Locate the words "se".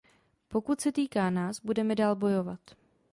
0.81-0.91